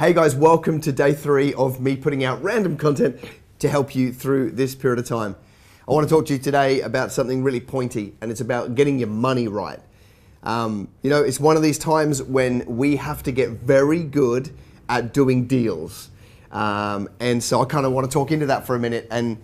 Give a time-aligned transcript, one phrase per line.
[0.00, 3.18] Hey guys, welcome to day three of me putting out random content
[3.58, 5.34] to help you through this period of time.
[5.88, 9.00] I want to talk to you today about something really pointy, and it's about getting
[9.00, 9.80] your money right.
[10.44, 14.52] Um, you know, it's one of these times when we have to get very good
[14.88, 16.10] at doing deals.
[16.52, 19.36] Um, and so I kind of want to talk into that for a minute and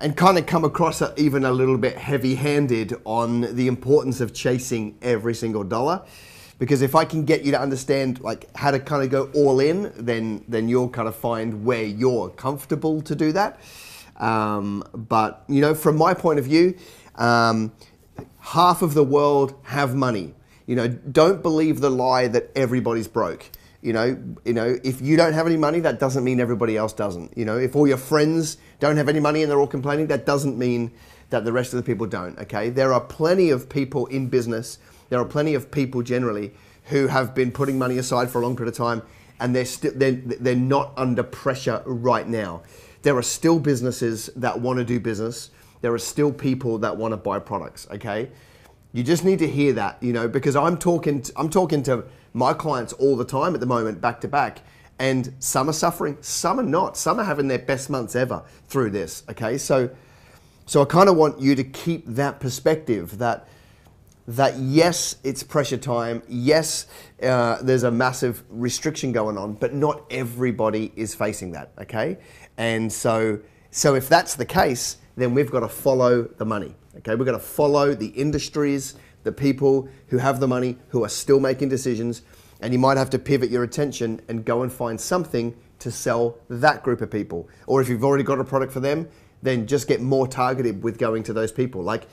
[0.00, 4.98] and kind of come across even a little bit heavy-handed on the importance of chasing
[5.02, 6.02] every single dollar
[6.58, 9.60] because if I can get you to understand like how to kind of go all
[9.60, 13.60] in, then then you'll kind of find where you're comfortable to do that.
[14.16, 16.76] Um, but you know, from my point of view,
[17.16, 17.72] um,
[18.40, 20.34] half of the world have money.
[20.66, 23.50] You know, don't believe the lie that everybody's broke.
[23.82, 26.94] You know, you know, if you don't have any money, that doesn't mean everybody else
[26.94, 27.36] doesn't.
[27.36, 30.24] You know, if all your friends don't have any money and they're all complaining, that
[30.24, 30.90] doesn't mean
[31.28, 32.38] that the rest of the people don't.
[32.38, 36.52] Okay, there are plenty of people in business there are plenty of people generally
[36.84, 39.02] who have been putting money aside for a long period of time
[39.40, 42.62] and they're, still they're, they're not under pressure right now.
[43.02, 45.50] There are still businesses that want to do business.
[45.80, 48.30] There are still people that want to buy products, okay?
[48.92, 52.04] You just need to hear that, you know, because I'm talking to, I'm talking to
[52.32, 54.60] my clients all the time at the moment back to back
[54.98, 56.96] and some are suffering, some are not.
[56.96, 59.58] Some are having their best months ever through this, okay?
[59.58, 59.90] So
[60.66, 63.46] so I kind of want you to keep that perspective that
[64.26, 66.22] that yes, it's pressure time.
[66.28, 66.86] Yes,
[67.22, 71.72] uh, there's a massive restriction going on, but not everybody is facing that.
[71.78, 72.18] Okay,
[72.56, 76.74] and so so if that's the case, then we've got to follow the money.
[76.98, 81.08] Okay, we've got to follow the industries, the people who have the money, who are
[81.08, 82.22] still making decisions,
[82.60, 86.38] and you might have to pivot your attention and go and find something to sell
[86.48, 87.48] that group of people.
[87.66, 89.08] Or if you've already got a product for them,
[89.42, 91.82] then just get more targeted with going to those people.
[91.82, 92.06] Like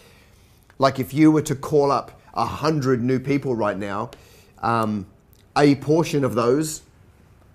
[0.82, 4.10] like if you were to call up a hundred new people right now,
[4.64, 5.06] um,
[5.56, 6.82] a portion of those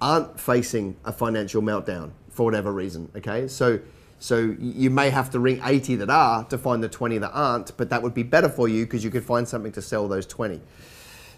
[0.00, 3.10] aren't facing a financial meltdown for whatever reason.
[3.16, 3.80] Okay, so
[4.20, 7.76] so you may have to ring 80 that are to find the 20 that aren't,
[7.76, 10.24] but that would be better for you because you could find something to sell those
[10.24, 10.60] 20.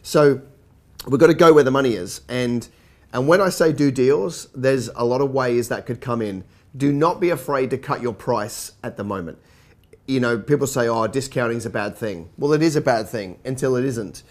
[0.02, 0.42] So
[1.06, 2.68] we've got to go where the money is, and
[3.14, 6.44] and when I say do deals, there's a lot of ways that could come in.
[6.76, 9.38] Do not be afraid to cut your price at the moment
[10.08, 12.30] you know, people say, oh, discounting is a bad thing.
[12.38, 14.22] Well, it is a bad thing until it isn't.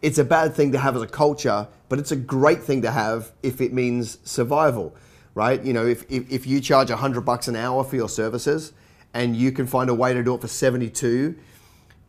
[0.00, 2.90] It's a bad thing to have as a culture, but it's a great thing to
[2.92, 4.94] have if it means survival,
[5.34, 5.62] right?
[5.62, 8.72] You know, if, if, if you charge 100 bucks an hour for your services
[9.12, 11.34] and you can find a way to do it for 72,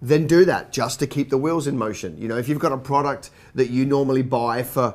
[0.04, 2.16] then do that just to keep the wheels in motion.
[2.20, 4.94] You know, if you've got a product that you normally buy for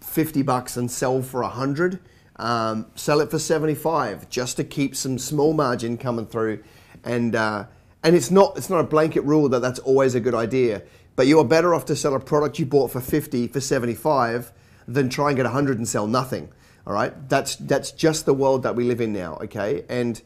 [0.00, 2.00] 50 bucks and sell for 100,
[2.36, 6.64] um, sell it for 75 just to keep some small margin coming through
[7.04, 7.64] and uh,
[8.02, 10.82] and it's not it's not a blanket rule that that's always a good idea.
[11.16, 14.52] But you are better off to sell a product you bought for 50 for 75
[14.88, 16.50] than try and get 100 and sell nothing.
[16.86, 19.34] All right, that's that's just the world that we live in now.
[19.42, 20.20] Okay, and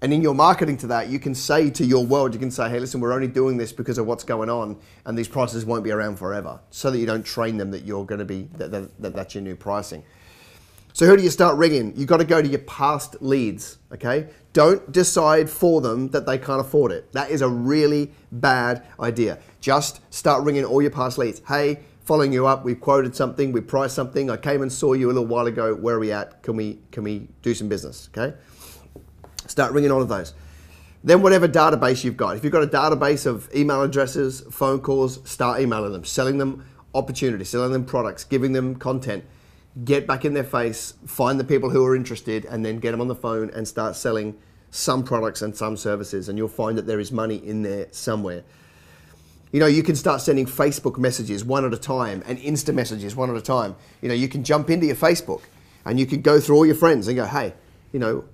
[0.00, 2.68] and in your marketing to that, you can say to your world, you can say,
[2.68, 5.84] hey, listen, we're only doing this because of what's going on, and these prices won't
[5.84, 8.72] be around forever, so that you don't train them that you're going to be that,
[8.72, 10.02] that, that that's your new pricing.
[10.94, 11.94] So who do you start ringing?
[11.96, 14.28] You've got to go to your past leads, okay?
[14.52, 17.10] Don't decide for them that they can't afford it.
[17.12, 19.38] That is a really bad idea.
[19.60, 21.40] Just start ringing all your past leads.
[21.48, 24.28] Hey, following you up, we've quoted something, we priced something.
[24.28, 25.74] I came and saw you a little while ago.
[25.74, 26.42] Where are we at?
[26.42, 28.10] Can we can we do some business?
[28.14, 28.36] Okay?
[29.46, 30.34] Start ringing all of those.
[31.04, 32.36] Then whatever database you've got.
[32.36, 36.64] If you've got a database of email addresses, phone calls, start emailing them, selling them
[36.94, 39.24] opportunities, selling them products, giving them content
[39.84, 43.00] get back in their face, find the people who are interested, and then get them
[43.00, 44.36] on the phone and start selling
[44.70, 46.28] some products and some services.
[46.28, 48.42] And you'll find that there is money in there somewhere.
[49.52, 53.14] You know, you can start sending Facebook messages one at a time and Insta messages
[53.14, 53.76] one at a time.
[54.00, 55.42] You know, you can jump into your Facebook
[55.84, 57.52] and you can go through all your friends and go, hey,
[57.92, 58.24] you know,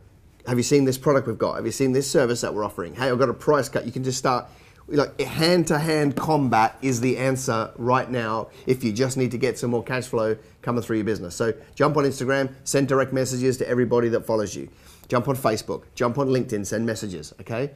[0.47, 1.57] have you seen this product we've got?
[1.57, 2.95] Have you seen this service that we're offering?
[2.95, 3.85] Hey, I've got a price cut.
[3.85, 4.47] You can just start
[4.89, 9.39] like hand to hand combat is the answer right now if you just need to
[9.39, 11.35] get some more cash flow coming through your business.
[11.35, 14.69] So jump on Instagram, send direct messages to everybody that follows you.
[15.09, 17.71] Jump on Facebook, jump on LinkedIn, send messages, okay?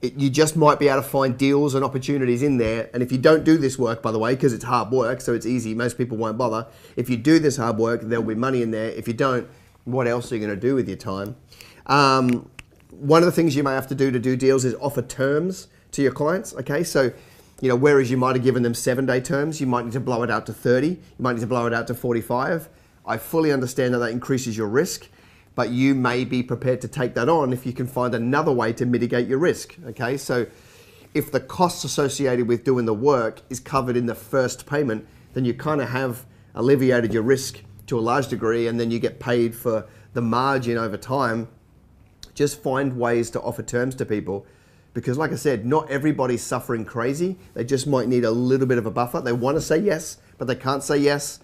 [0.00, 2.88] It, you just might be able to find deals and opportunities in there.
[2.94, 5.34] And if you don't do this work, by the way, because it's hard work, so
[5.34, 6.66] it's easy, most people won't bother.
[6.96, 8.90] If you do this hard work, there'll be money in there.
[8.90, 9.46] If you don't,
[9.84, 11.36] what else are you going to do with your time?
[11.86, 12.48] Um,
[12.90, 15.68] one of the things you may have to do to do deals is offer terms
[15.92, 16.54] to your clients.
[16.54, 17.12] Okay, so
[17.60, 20.00] you know, whereas you might have given them seven day terms, you might need to
[20.00, 22.68] blow it out to 30, you might need to blow it out to 45.
[23.06, 25.08] I fully understand that that increases your risk,
[25.54, 28.72] but you may be prepared to take that on if you can find another way
[28.74, 29.76] to mitigate your risk.
[29.88, 30.46] Okay, so
[31.12, 35.44] if the costs associated with doing the work is covered in the first payment, then
[35.44, 39.18] you kind of have alleviated your risk to a large degree, and then you get
[39.18, 41.48] paid for the margin over time.
[42.34, 44.46] Just find ways to offer terms to people
[44.92, 47.36] because, like I said, not everybody's suffering crazy.
[47.54, 49.20] They just might need a little bit of a buffer.
[49.20, 51.38] They want to say yes, but they can't say yes.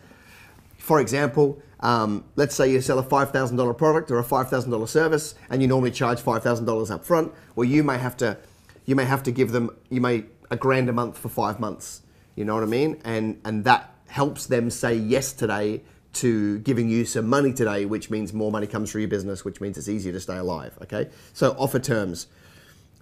[0.79, 5.61] For example, um, let's say you sell a $5,000 product or a $5,000 service and
[5.61, 7.33] you normally charge $5,000 up front.
[7.55, 8.39] Well, you may have to,
[8.85, 12.03] you may have to give them, you may, a grand a month for five months.
[12.35, 13.01] You know what I mean?
[13.05, 15.83] And, and that helps them say yes today
[16.15, 19.61] to giving you some money today, which means more money comes through your business, which
[19.61, 20.79] means it's easier to stay alive.
[20.83, 21.11] Okay.
[21.35, 22.29] So offer terms.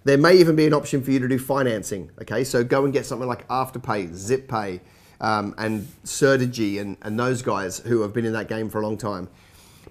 [0.05, 2.11] There may even be an option for you to do financing.
[2.21, 2.43] Okay.
[2.43, 4.79] So go and get something like Afterpay, ZipPay,
[5.19, 8.83] um, and Certegy and, and those guys who have been in that game for a
[8.83, 9.27] long time.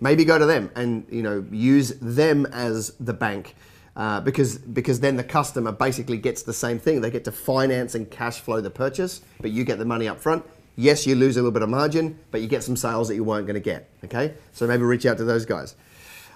[0.00, 3.55] Maybe go to them and you know use them as the bank
[3.96, 7.00] uh, because because then the customer basically gets the same thing.
[7.00, 10.20] They get to finance and cash flow the purchase, but you get the money up
[10.20, 10.44] front.
[10.76, 13.22] Yes, you lose a little bit of margin, but you get some sales that you
[13.22, 13.88] weren't going to get.
[14.05, 15.76] Okay, so maybe reach out to those guys.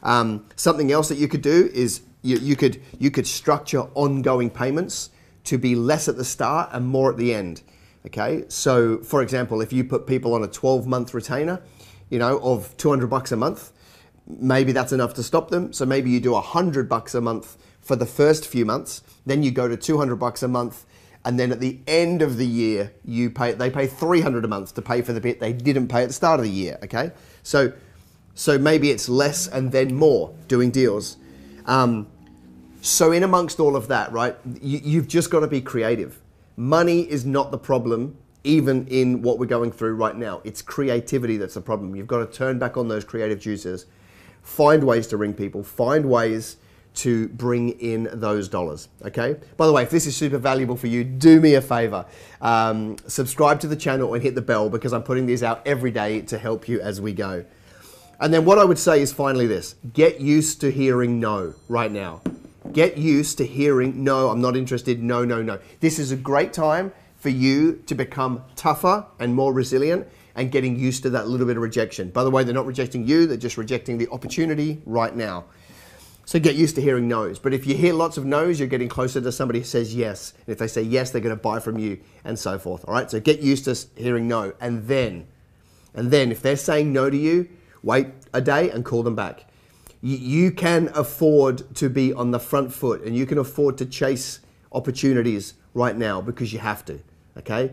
[0.05, 4.51] Um, something else that you could do is you, you could you could structure ongoing
[4.51, 5.11] payments
[5.45, 7.63] to be less at the start and more at the end.
[8.07, 11.63] Okay, so for example, if you put people on a 12 month retainer,
[12.11, 13.73] you know, of 200 bucks a month,
[14.27, 15.73] maybe that's enough to stop them.
[15.73, 19.51] So maybe you do 100 bucks a month for the first few months, then you
[19.51, 20.85] go to 200 bucks a month,
[21.25, 24.75] and then at the end of the year, you pay they pay 300 a month
[24.75, 26.79] to pay for the bit they didn't pay at the start of the year.
[26.85, 27.11] Okay,
[27.43, 27.73] so
[28.35, 31.17] so maybe it's less and then more doing deals.
[31.67, 32.07] Um,
[32.81, 36.21] so in amongst all of that, right, you, you've just got to be creative.
[36.57, 40.41] Money is not the problem, even in what we're going through right now.
[40.45, 41.95] It's creativity that's the problem.
[41.97, 43.87] You've got to turn back on those creative juices,
[44.43, 46.57] find ways to ring people, find ways
[46.95, 48.89] to bring in those dollars.
[49.05, 49.37] Okay.
[49.57, 52.05] By the way, if this is super valuable for you, do me a favor.
[52.41, 55.93] Um, subscribe to the channel and hit the bell because I'm putting these out every
[55.93, 57.45] day to help you as we go.
[58.21, 61.93] And then what I would say is finally this get used to hearing no right
[61.93, 62.21] now.
[62.73, 65.59] Get used to hearing, no, I'm not interested, no, no, no.
[65.81, 70.79] This is a great time for you to become tougher and more resilient and getting
[70.79, 72.11] used to that little bit of rejection.
[72.11, 75.47] By the way, they're not rejecting you, they're just rejecting the opportunity right now.
[76.25, 77.39] So get used to hearing no's.
[77.39, 80.35] But if you hear lots of no's, you're getting closer to somebody who says yes.
[80.47, 82.85] And if they say yes, they're going to buy from you and so forth.
[82.87, 83.11] All right.
[83.11, 84.53] So get used to hearing no.
[84.61, 85.27] And then,
[85.95, 87.49] and then if they're saying no to you,
[87.83, 89.48] wait a day and call them back
[90.01, 94.41] you can afford to be on the front foot and you can afford to chase
[94.73, 97.01] opportunities right now because you have to.
[97.37, 97.71] Okay?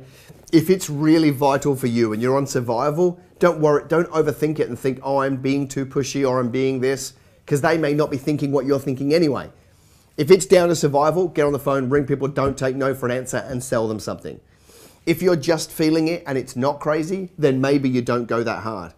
[0.52, 4.70] If it's really vital for you and you're on survival, don't worry, don't overthink it
[4.70, 7.14] and think, oh, I'm being too pushy or I'm being this,
[7.44, 9.52] because they may not be thinking what you're thinking anyway.
[10.18, 13.08] If it's down to survival, get on the phone, ring people, don't take no for
[13.08, 14.40] an answer, and sell them something.
[15.06, 18.64] If you're just feeling it and it's not crazy, then maybe you don't go that
[18.64, 18.94] hard.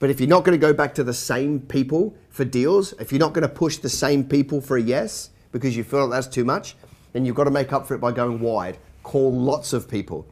[0.00, 3.12] But if you're not going to go back to the same people for deals, if
[3.12, 6.10] you're not going to push the same people for a yes because you feel like
[6.10, 6.74] that's too much,
[7.12, 8.78] then you've got to make up for it by going wide.
[9.02, 10.26] Call lots of people.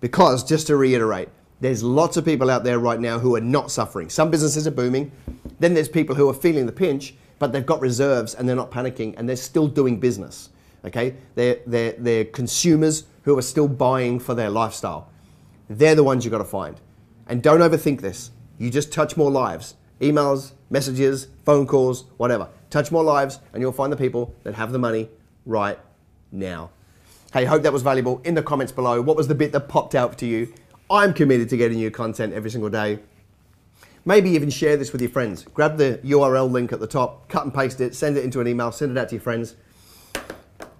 [0.00, 1.30] Because, just to reiterate,
[1.60, 4.10] there's lots of people out there right now who are not suffering.
[4.10, 5.10] Some businesses are booming.
[5.58, 8.70] Then there's people who are feeling the pinch, but they've got reserves and they're not
[8.70, 10.50] panicking and they're still doing business.
[10.84, 11.14] Okay?
[11.34, 15.08] They're, they're, they're consumers who are still buying for their lifestyle.
[15.70, 16.78] They're the ones you've got to find.
[17.28, 18.32] And don't overthink this.
[18.62, 22.48] You just touch more lives emails, messages, phone calls, whatever.
[22.70, 25.08] Touch more lives, and you'll find the people that have the money
[25.46, 25.78] right
[26.30, 26.70] now.
[27.32, 28.20] Hey, hope that was valuable.
[28.24, 30.54] In the comments below, what was the bit that popped out to you?
[30.88, 33.00] I'm committed to getting you content every single day.
[34.04, 35.44] Maybe even share this with your friends.
[35.54, 38.46] Grab the URL link at the top, cut and paste it, send it into an
[38.46, 39.56] email, send it out to your friends.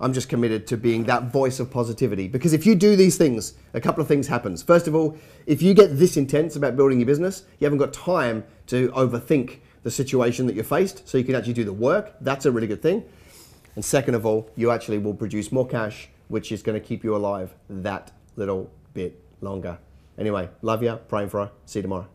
[0.03, 2.27] I'm just committed to being that voice of positivity.
[2.27, 4.61] Because if you do these things, a couple of things happens.
[4.61, 5.17] First of all,
[5.47, 9.61] if you get this intense about building your business, you haven't got time to overthink
[9.85, 12.15] the situation that you're faced, so you can actually do the work.
[12.21, 13.05] That's a really good thing.
[13.77, 17.05] And second of all, you actually will produce more cash, which is going to keep
[17.05, 19.79] you alive that little bit longer.
[20.19, 21.53] Anyway, love you, praying for her.
[21.65, 22.07] See you tomorrow.